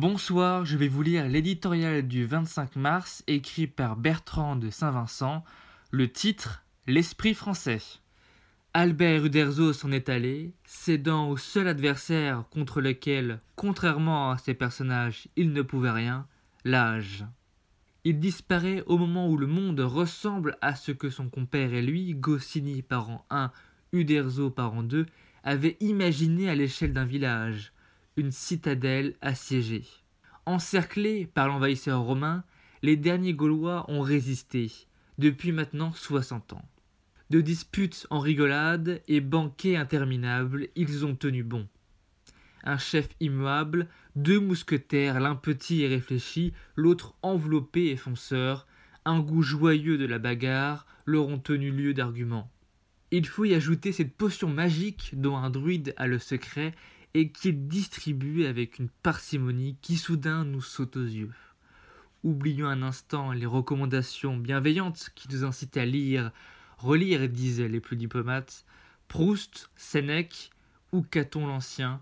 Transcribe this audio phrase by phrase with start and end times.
[0.00, 5.42] Bonsoir, je vais vous lire l'éditorial du 25 mars écrit par Bertrand de Saint-Vincent.
[5.90, 7.80] Le titre L'esprit français.
[8.74, 15.26] Albert Uderzo s'en est allé, cédant au seul adversaire contre lequel, contrairement à ses personnages,
[15.34, 16.28] il ne pouvait rien,
[16.64, 17.24] l'âge.
[18.04, 22.14] Il disparaît au moment où le monde ressemble à ce que son compère et lui,
[22.14, 23.50] Goscinny par an 1,
[23.92, 25.06] Uderzo par an 2,
[25.42, 27.72] avaient imaginé à l'échelle d'un village,
[28.18, 29.84] une citadelle assiégée.
[30.44, 32.42] Encerclés par l'envahisseur romain,
[32.82, 34.72] les derniers Gaulois ont résisté,
[35.18, 36.64] depuis maintenant soixante ans.
[37.30, 41.68] De disputes en rigolade et banquets interminables, ils ont tenu bon.
[42.64, 43.86] Un chef immuable,
[44.16, 48.66] deux mousquetaires, l'un petit et réfléchi, l'autre enveloppé et fonceur,
[49.04, 52.50] un goût joyeux de la bagarre, leur ont tenu lieu d'argument.
[53.12, 56.74] Il faut y ajouter cette potion magique dont un druide a le secret
[57.18, 61.34] et qui est distribuée avec une parcimonie qui soudain nous saute aux yeux.
[62.22, 66.30] Oublions un instant les recommandations bienveillantes qui nous incitaient à lire,
[66.78, 68.64] relire, disaient les plus diplomates,
[69.08, 70.50] Proust, Sénèque
[70.92, 72.00] ou Caton l'Ancien.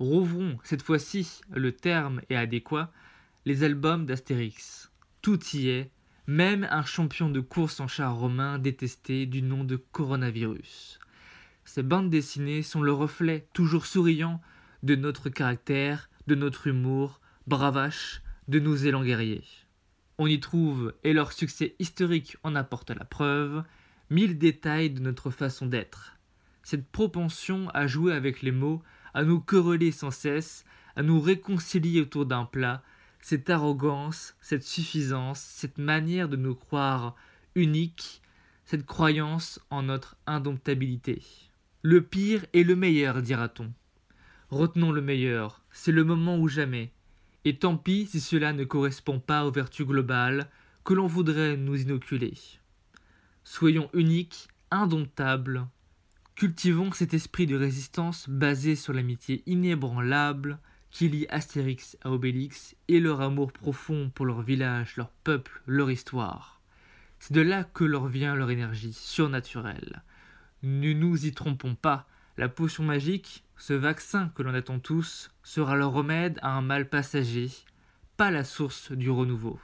[0.00, 2.92] Rouvrons, cette fois-ci, le terme est adéquat,
[3.44, 4.90] les albums d'Astérix.
[5.22, 5.92] Tout y est,
[6.26, 10.98] même un champion de course en char romain détesté du nom de coronavirus.
[11.64, 14.40] Ces bandes dessinées sont le reflet, toujours souriant,
[14.82, 19.44] de notre caractère, de notre humour, bravache, de nos élans guerriers.
[20.18, 23.62] On y trouve, et leur succès historique en apporte la preuve,
[24.10, 26.16] mille détails de notre façon d'être.
[26.62, 28.82] Cette propension à jouer avec les mots,
[29.14, 30.64] à nous quereller sans cesse,
[30.96, 32.82] à nous réconcilier autour d'un plat,
[33.20, 37.14] cette arrogance, cette suffisance, cette manière de nous croire
[37.54, 38.22] uniques,
[38.64, 41.22] cette croyance en notre indomptabilité.
[41.82, 43.72] Le pire est le meilleur, dira-t-on.
[44.50, 46.90] Retenons le meilleur, c'est le moment ou jamais,
[47.44, 50.48] et tant pis si cela ne correspond pas aux vertus globales
[50.84, 52.32] que l'on voudrait nous inoculer.
[53.44, 55.66] Soyons uniques, indomptables,
[56.34, 60.58] cultivons cet esprit de résistance basé sur l'amitié inébranlable
[60.90, 65.90] qui lie Astérix à Obélix et leur amour profond pour leur village, leur peuple, leur
[65.90, 66.62] histoire.
[67.18, 70.02] C'est de là que leur vient leur énergie surnaturelle.
[70.62, 72.06] Ne nous y trompons pas,
[72.38, 76.88] la potion magique, ce vaccin que l'on attend tous, sera le remède à un mal
[76.88, 77.50] passager,
[78.16, 79.58] pas la source du renouveau.